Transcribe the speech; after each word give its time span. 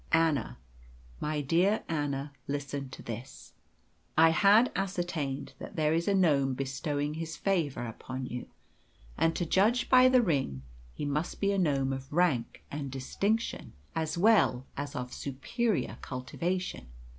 Anna, 0.13 0.57
my 1.19 1.41
dear 1.41 1.83
Anna, 1.87 2.31
listen 2.47 2.89
to 2.89 3.03
this. 3.03 3.53
I 4.17 4.29
had 4.29 4.71
ascertained 4.75 5.53
that 5.59 5.75
there 5.75 5.93
is 5.93 6.07
a 6.07 6.15
gnome 6.15 6.55
bestowing 6.55 7.13
his 7.13 7.37
favour 7.37 7.83
upon 7.85 8.25
you, 8.25 8.47
and 9.15 9.35
to 9.35 9.45
judge 9.45 9.91
by 9.91 10.09
the 10.09 10.23
ring 10.23 10.63
he 10.95 11.05
must 11.05 11.39
be 11.39 11.51
a 11.51 11.59
gnome 11.59 11.93
of 11.93 12.11
rank 12.11 12.63
and 12.71 12.89
distinction, 12.89 13.73
as 13.95 14.17
well 14.17 14.65
as 14.75 14.95
of 14.95 15.13
superior 15.13 15.99
cultivation. 16.01 16.87